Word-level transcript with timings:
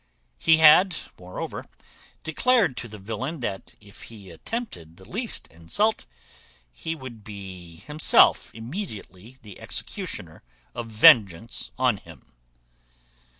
He 0.39 0.57
had 0.57 0.95
moreover 1.19 1.67
declared 2.23 2.75
to 2.77 2.87
the 2.87 2.97
villain, 2.97 3.39
that 3.41 3.75
if 3.79 4.01
he 4.09 4.31
attempted 4.31 4.97
the 4.97 5.07
least 5.07 5.45
insult, 5.49 6.07
he 6.71 6.95
would 6.95 7.23
be 7.23 7.75
himself 7.75 8.49
immediately 8.55 9.37
the 9.43 9.59
executioner 9.61 10.41
of 10.73 10.87
vengeance 10.87 11.69
on 11.77 11.97
him. 11.97 12.33